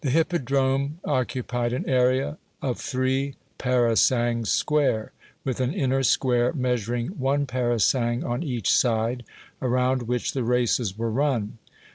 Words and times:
The 0.03 0.09
hippodrome 0.09 0.97
occupied 1.05 1.73
an 1.73 1.87
area 1.87 2.39
of 2.59 2.79
three 2.79 3.35
parasangs 3.59 4.47
square, 4.49 5.11
with 5.43 5.59
an 5.59 5.75
inner 5.75 6.01
square 6.01 6.53
measuring 6.53 7.09
one 7.19 7.45
parasang 7.45 8.23
on 8.23 8.41
each 8.41 8.73
side, 8.73 9.23
around 9.61 10.07
which 10.07 10.31
the 10.33 10.43
races 10.43 10.97
were 10.97 11.11
run. 11.11 11.59